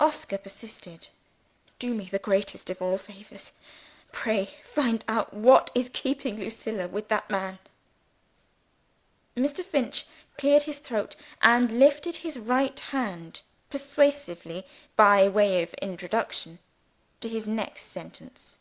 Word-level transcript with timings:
Oscar 0.00 0.38
persisted. 0.38 1.08
"Do 1.78 1.92
me 1.92 2.06
the 2.06 2.18
greatest 2.18 2.70
of 2.70 2.80
all 2.80 2.96
favors! 2.96 3.52
Pray 4.10 4.54
find 4.64 5.04
out 5.06 5.34
what 5.34 5.70
is 5.74 5.90
keeping 5.92 6.38
Lucilla 6.38 6.88
with 6.88 7.08
that 7.08 7.28
man!" 7.28 7.58
Mr. 9.36 9.62
Finch 9.62 10.06
cleared 10.38 10.62
his 10.62 10.78
throat, 10.78 11.14
and 11.42 11.78
lifted 11.78 12.16
his 12.16 12.38
right 12.38 12.80
hand 12.80 13.42
persuasively 13.68 14.66
by 14.96 15.28
way 15.28 15.62
of 15.62 15.74
introduction 15.74 16.58
to 17.20 17.28
his 17.28 17.46
next 17.46 17.82
sentence. 17.82 18.56